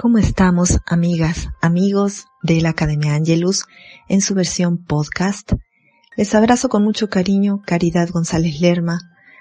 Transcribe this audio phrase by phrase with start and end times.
[0.00, 3.64] ¿Cómo estamos, amigas, amigos de la Academia Angelus
[4.08, 5.54] en su versión podcast?
[6.16, 9.00] Les abrazo con mucho cariño Caridad González Lerma,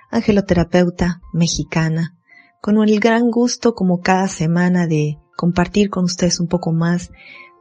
[0.09, 2.17] angeloterapeuta mexicana,
[2.59, 7.11] con el gran gusto como cada semana de compartir con ustedes un poco más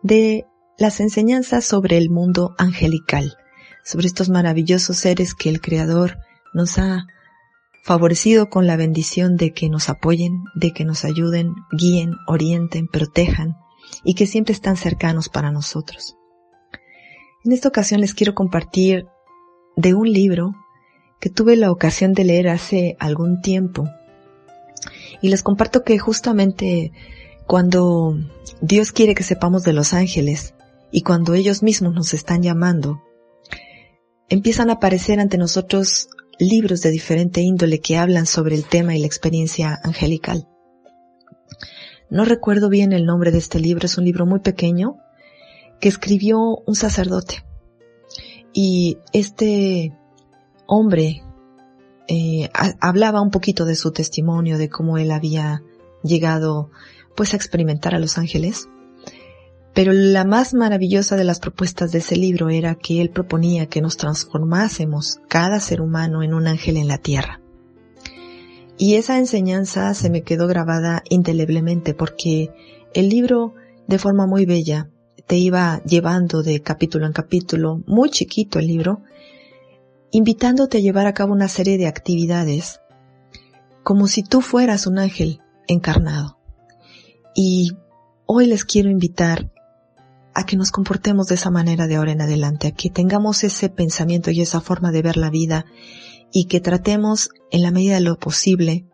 [0.03, 0.47] de
[0.79, 3.37] las enseñanzas sobre el mundo angelical,
[3.85, 6.17] sobre estos maravillosos seres que el Creador
[6.55, 7.07] nos ha
[7.87, 13.57] favorecido con la bendición de que nos apoyen, de que nos ayuden, guíen, orienten, protejan
[14.03, 16.17] y que siempre están cercanos para nosotros.
[17.45, 19.07] En esta ocasión les quiero compartir
[19.77, 20.57] de un libro
[21.21, 23.89] que tuve la ocasión de leer hace algún tiempo.
[25.23, 26.91] Y les comparto que justamente
[27.47, 28.19] cuando
[28.61, 30.55] Dios quiere que sepamos de los ángeles
[30.91, 33.01] y cuando ellos mismos nos están llamando,
[34.29, 39.01] empiezan a aparecer ante nosotros libros de diferente índole que hablan sobre el tema y
[39.01, 40.49] la experiencia angelical.
[42.11, 44.99] No recuerdo bien el nombre de este libro, es un libro muy pequeño
[45.81, 47.45] que escribió un sacerdote.
[48.53, 49.93] Y este
[50.67, 51.23] hombre
[52.09, 52.49] eh,
[52.81, 55.63] hablaba un poquito de su testimonio, de cómo él había
[56.03, 56.71] llegado
[57.17, 58.69] pues a experimentar a los ángeles.
[59.77, 63.83] Pero la más maravillosa de las propuestas de ese libro era que él proponía que
[63.83, 67.43] nos transformásemos cada ser humano en un ángel en la tierra.
[68.79, 72.55] Y esa enseñanza se me quedó grabada indeleblemente porque
[72.95, 73.53] el libro,
[73.87, 74.89] de forma muy bella,
[75.27, 79.03] te iba llevando de capítulo en capítulo, muy chiquito el libro,
[80.11, 82.81] invitándote a llevar a cabo una serie de actividades
[83.83, 86.39] como si tú fueras un ángel encarnado.
[87.35, 87.73] Y
[88.25, 89.53] hoy les quiero invitar
[90.37, 93.71] a que nos comportemos de esa manera de ahora en adelante, a que tengamos ese
[93.71, 95.65] pensamiento y esa forma de ver la vida
[96.31, 98.87] y que tratemos en la medida de lo posible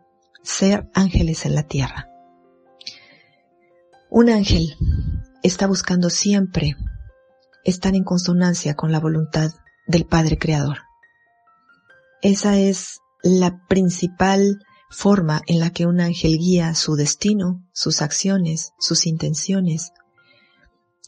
[0.44, 2.08] ser ángeles en la tierra.
[4.08, 4.76] Un ángel
[5.42, 6.76] está buscando siempre
[7.64, 9.50] estar en consonancia con la voluntad
[9.88, 10.78] del Padre Creador.
[12.22, 18.74] Esa es la principal forma en la que un ángel guía su destino, sus acciones,
[18.78, 19.92] sus intenciones,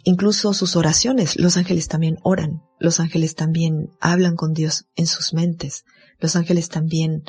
[0.04, 1.37] incluso sus oraciones.
[1.37, 5.84] Los ángeles también oran, los ángeles también hablan con Dios en sus mentes,
[6.20, 7.25] los ángeles también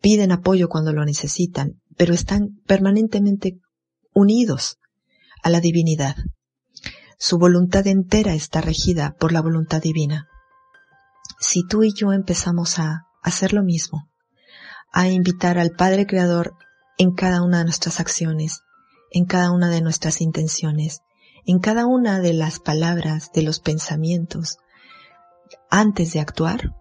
[0.00, 3.58] piden apoyo cuando lo necesitan, pero están permanentemente
[4.14, 4.78] unidos
[5.42, 6.16] a la divinidad.
[7.18, 10.28] Su voluntad entera está regida por la voluntad divina.
[11.40, 14.08] Si tú y yo empezamos a hacer lo mismo,
[14.92, 16.54] a invitar al Padre Creador
[16.96, 18.60] en cada una de nuestras acciones,
[19.10, 21.00] en cada una de nuestras intenciones,
[21.46, 24.58] en cada una de las palabras, de los pensamientos,
[25.70, 26.74] antes de actuar,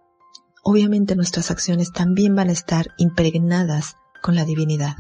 [0.64, 4.96] obviamente nuestras acciones también van a estar impregnadas con la divinidad.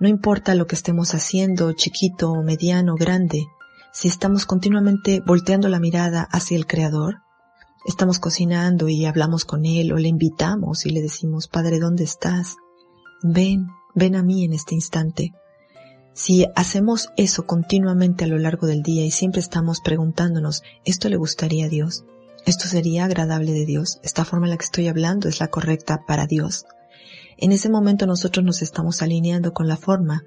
[0.00, 3.46] No importa lo que estemos haciendo, chiquito, mediano, grande,
[3.92, 7.18] si estamos continuamente volteando la mirada hacia el Creador,
[7.86, 12.56] estamos cocinando y hablamos con Él o le invitamos y le decimos, Padre, ¿dónde estás?
[13.22, 15.32] Ven, ven a mí en este instante.
[16.14, 21.16] Si hacemos eso continuamente a lo largo del día y siempre estamos preguntándonos, ¿esto le
[21.16, 22.04] gustaría a Dios?
[22.46, 23.98] ¿Esto sería agradable de Dios?
[24.04, 26.66] ¿Esta forma en la que estoy hablando es la correcta para Dios?
[27.36, 30.22] En ese momento nosotros nos estamos alineando con la forma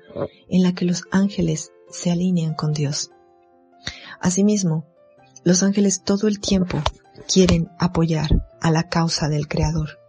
[0.50, 3.12] en la que los ángeles se alinean con Dios.
[4.20, 4.86] Asimismo,
[5.46, 6.82] los ángeles todo el tiempo
[7.32, 10.00] quieren apoyar a la causa del Creador.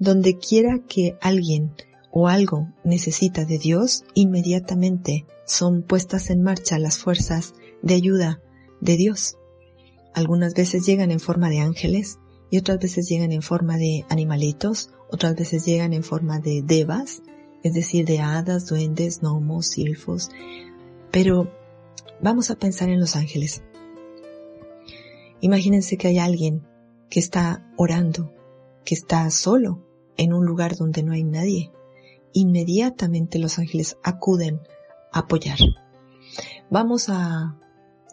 [0.00, 1.76] Donde quiera que alguien
[2.12, 8.40] o algo necesita de Dios, inmediatamente son puestas en marcha las fuerzas de ayuda
[8.80, 9.38] de Dios.
[10.14, 12.18] Algunas veces llegan en forma de ángeles
[12.50, 17.22] y otras veces llegan en forma de animalitos, otras veces llegan en forma de devas,
[17.62, 20.30] es decir, de hadas, duendes, gnomos, silfos.
[21.10, 21.50] Pero
[22.20, 23.62] vamos a pensar en los ángeles.
[25.40, 26.62] Imagínense que hay alguien
[27.08, 28.34] que está orando,
[28.84, 29.82] que está solo
[30.18, 31.72] en un lugar donde no hay nadie
[32.32, 34.60] inmediatamente los ángeles acuden
[35.12, 35.58] a apoyar.
[36.70, 37.56] Vamos a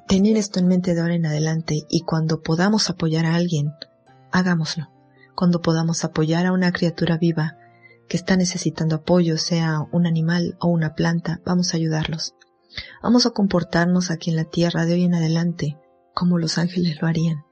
[0.08, 3.74] tener esto en mente de ahora en adelante y cuando podamos apoyar a alguien,
[4.32, 4.90] hagámoslo.
[5.36, 7.58] Cuando podamos apoyar a una criatura viva
[8.08, 12.36] que está necesitando apoyo, sea un animal o una planta, vamos a ayudarlos.
[13.02, 15.78] Vamos a comportarnos aquí en la tierra de hoy en adelante
[16.14, 17.46] como los ángeles lo harían.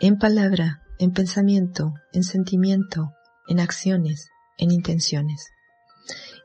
[0.00, 3.12] En palabra, en pensamiento, en sentimiento,
[3.48, 4.28] en acciones,
[4.58, 5.48] en intenciones.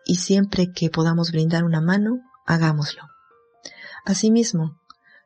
[0.06, 3.04] Y siempre que podamos brindar una mano, hagámoslo.
[4.06, 4.80] Asimismo,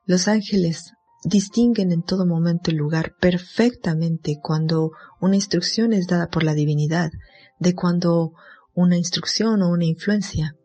[0.05, 0.93] los ángeles
[1.23, 7.11] distinguen en todo momento el lugar perfectamente cuando una instrucción es dada por la divinidad,
[7.59, 8.33] de cuando
[8.73, 10.55] una instrucción o una influencia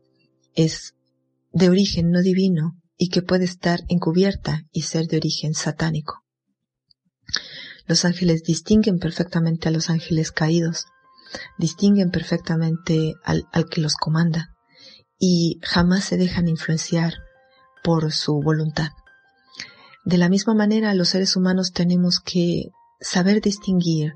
[0.54, 0.94] es
[1.52, 6.22] de origen no divino y que puede estar encubierta y ser de origen satánico.
[7.86, 10.86] Los ángeles distinguen perfectamente a los ángeles caídos,
[11.58, 14.54] distinguen perfectamente al, que los comanda
[15.18, 17.14] y jamás se dejan influenciar
[17.82, 18.90] por su voluntad.
[20.04, 22.70] De la misma manera, los seres humanos tenemos que
[23.00, 24.14] saber distinguir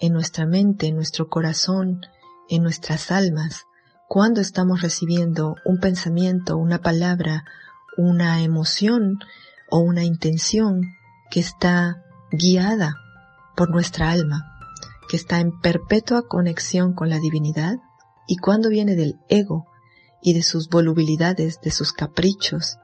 [0.00, 2.00] en nuestra mente, en nuestro corazón,
[2.48, 3.64] en nuestras almas,
[4.08, 7.44] cuando estamos recibiendo un pensamiento, una palabra,
[7.96, 9.18] una emoción
[9.68, 10.82] o una intención
[11.30, 12.96] que está guiada
[13.56, 14.55] por nuestra alma,
[15.08, 17.78] que está en perpetua conexión con la divinidad
[18.26, 19.66] y cuando viene del ego
[20.22, 22.78] y de sus volubilidades, de sus caprichos,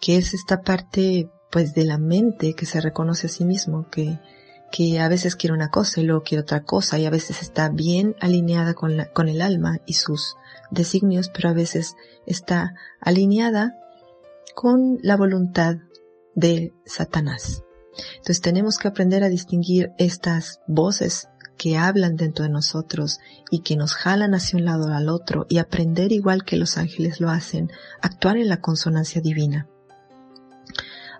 [0.00, 4.20] que es esta parte pues de la mente que se reconoce a sí mismo, que,
[4.70, 7.68] que a veces quiere una cosa y luego quiere otra cosa y a veces está
[7.68, 10.36] bien alineada con, la, con el alma y sus
[10.70, 13.74] designios, pero a veces está alineada
[14.54, 15.76] con la voluntad
[16.34, 17.64] de Satanás.
[18.16, 21.28] Entonces tenemos que aprender a distinguir estas voces
[21.60, 23.20] que hablan dentro de nosotros
[23.50, 27.20] y que nos jalan hacia un lado al otro y aprender igual que los ángeles
[27.20, 27.70] lo hacen,
[28.00, 29.68] actuar en la consonancia divina.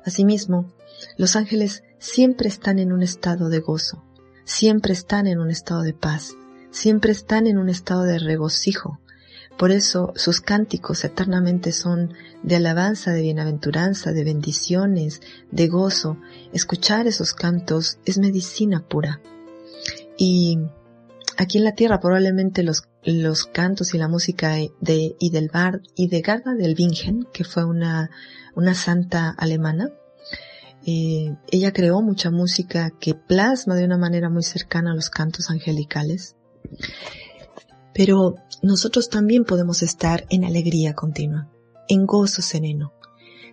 [0.03, 0.73] Asimismo,
[1.19, 4.03] los ángeles siempre están en un estado de gozo,
[4.45, 6.33] siempre están en un estado de paz,
[6.71, 8.99] siempre están en un estado de regocijo.
[9.59, 15.21] Por eso sus cánticos eternamente son de alabanza, de bienaventuranza, de bendiciones,
[15.51, 16.17] de gozo.
[16.55, 19.21] Escuchar esos cantos es medicina pura.
[20.23, 20.59] Y
[21.39, 26.21] aquí en la tierra probablemente los, los cantos y la música de Idelbard y de
[26.21, 28.11] Garda del Bingen, que fue una,
[28.55, 29.89] una santa alemana,
[30.85, 35.49] eh, ella creó mucha música que plasma de una manera muy cercana a los cantos
[35.49, 36.37] angelicales.
[37.95, 41.49] Pero nosotros también podemos estar en alegría continua,
[41.89, 42.93] en gozo sereno.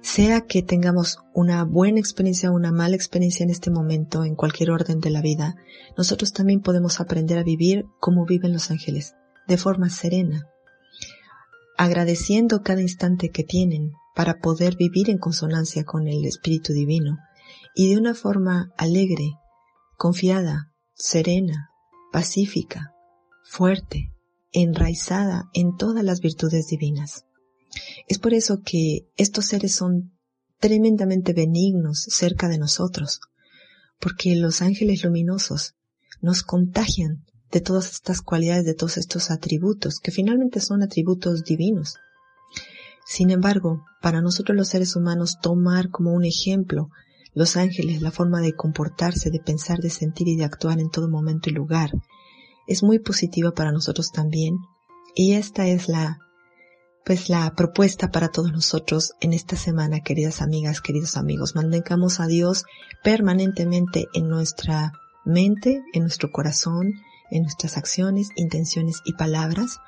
[0.01, 4.71] Sea que tengamos una buena experiencia o una mala experiencia en este momento, en cualquier
[4.71, 5.55] orden de la vida,
[5.97, 9.15] nosotros también podemos aprender a vivir como viven los ángeles,
[9.47, 10.47] de forma serena,
[11.77, 17.19] agradeciendo cada instante que tienen, para poder vivir en consonancia con el Espíritu Divino
[17.75, 19.33] y de una forma alegre,
[19.95, 21.69] confiada, serena,
[22.11, 22.95] pacífica,
[23.43, 24.11] fuerte,
[24.51, 27.26] enraizada en todas las virtudes divinas.
[28.07, 30.17] Es por eso que estos seres son
[30.59, 33.19] tremendamente benignos cerca de nosotros,
[33.99, 35.75] porque los ángeles luminosos
[36.21, 41.95] nos contagian de todas estas cualidades, de todos estos atributos, que finalmente son atributos divinos.
[43.05, 46.89] Sin embargo, para nosotros los seres humanos tomar como un ejemplo
[47.33, 51.07] los ángeles, la forma de comportarse, de pensar, de sentir y de actuar en todo
[51.07, 51.91] momento y lugar,
[52.67, 54.57] es muy positiva para nosotros también.
[55.15, 56.19] Y esta es la,
[57.07, 61.55] pues la propuesta para todos nosotros en esta semana, queridas amigas, queridos amigos.
[61.55, 62.65] Mantengamos a Dios
[63.01, 64.91] permanentemente en nuestra
[65.23, 66.95] mente, en nuestro corazón,
[67.31, 69.79] en nuestras acciones, intenciones y palabras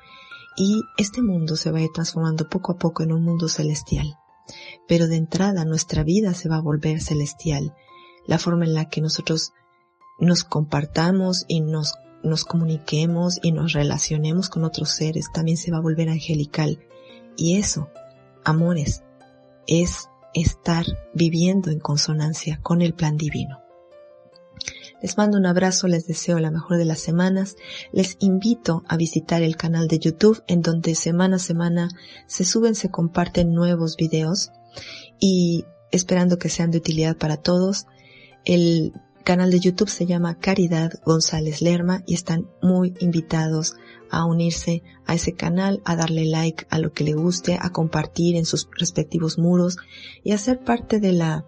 [0.56, 4.16] y este mundo se va a ir transformando poco a poco en un mundo celestial.
[4.88, 7.74] Pero de entrada nuestra vida se va a volver celestial.
[8.26, 9.52] La forma en la que nosotros
[10.20, 15.76] nos compartamos y nos, nos comuniquemos y nos relacionemos con otros seres también se va
[15.76, 16.80] a volver angelical.
[17.36, 17.90] Y eso,
[18.44, 19.02] amores,
[19.66, 20.84] es estar
[21.14, 23.60] viviendo en consonancia con el plan divino.
[25.02, 27.56] Les mando un abrazo, les deseo la mejor de las semanas.
[27.92, 31.88] Les invito a visitar el canal de YouTube en donde semana a semana
[32.26, 34.50] se suben, se comparten nuevos videos
[35.18, 37.86] y esperando que sean de utilidad para todos.
[38.44, 38.92] El
[39.24, 43.76] canal de YouTube se llama Caridad González Lerma y están muy invitados
[44.10, 48.36] a unirse a ese canal, a darle like a lo que le guste, a compartir
[48.36, 49.78] en sus respectivos muros
[50.24, 51.46] y a ser parte de la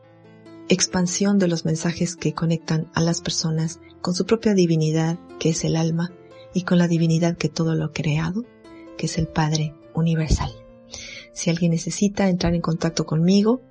[0.69, 5.65] expansión de los mensajes que conectan a las personas con su propia divinidad, que es
[5.65, 6.13] el alma,
[6.55, 8.45] y con la divinidad que todo lo ha creado,
[8.97, 10.51] que es el Padre Universal.
[11.33, 13.63] Si alguien necesita entrar en contacto conmigo,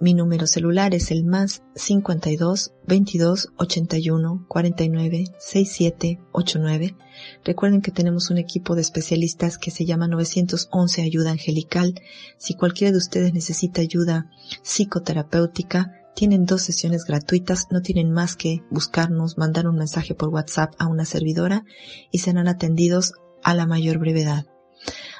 [0.00, 6.96] mi número celular es el más 52 22 81 49 67 89.
[7.44, 11.94] Recuerden que tenemos un equipo de especialistas que se llama 911 Ayuda Angelical.
[12.36, 14.30] Si cualquiera de ustedes necesita ayuda
[14.62, 20.74] psicoterapéutica, tienen dos sesiones gratuitas, no tienen más que buscarnos, mandar un mensaje por WhatsApp
[20.78, 21.64] a una servidora
[22.10, 24.46] y serán atendidos a la mayor brevedad.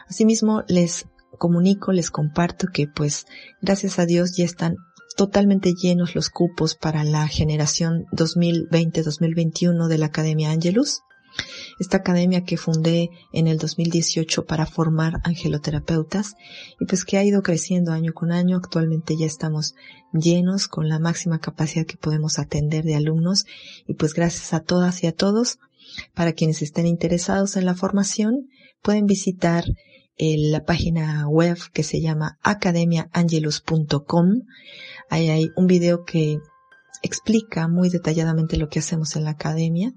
[0.08, 3.26] Asimismo, les comunico, les comparto que pues
[3.60, 4.76] gracias a Dios ya están
[5.16, 11.00] totalmente llenos los cupos para la generación 2020-2021 de la Academia Angelus.
[11.78, 16.34] esta academia que fundé en el 2018 para formar angeloterapeutas
[16.80, 18.56] y pues que ha ido creciendo año con año.
[18.56, 19.74] Actualmente ya estamos
[20.12, 23.44] llenos con la máxima capacidad que podemos atender de alumnos
[23.86, 25.58] y pues gracias a todas y a todos.
[26.14, 28.48] Para quienes estén interesados en la formación,
[28.82, 29.64] pueden visitar
[30.18, 34.42] eh, la página web que se llama academiaangelus.com.
[35.10, 36.38] Ahí hay un video que
[37.02, 39.92] explica muy detalladamente lo que hacemos en la academia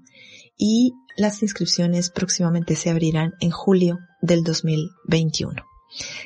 [0.56, 5.62] y las inscripciones próximamente se abrirán en julio del 2021.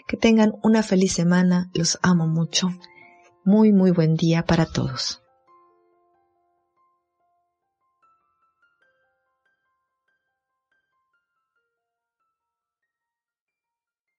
[0.06, 2.68] Que tengan una feliz semana, los amo mucho.
[3.44, 5.23] Muy, muy buen día para todos.